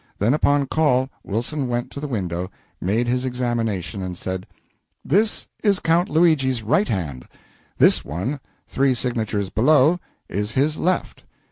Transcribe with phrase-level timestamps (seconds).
[0.17, 2.49] Then, upon call, Wilson went to the window,
[2.81, 4.47] made his examination, and said
[5.05, 7.27] "This is Count Luigi's right hand;
[7.77, 11.23] this one, three signatures below, is his left.